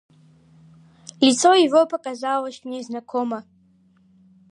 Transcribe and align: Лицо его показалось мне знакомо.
Лицо 1.19 1.53
его 1.53 1.85
показалось 1.85 2.63
мне 2.63 2.81
знакомо. 2.81 3.45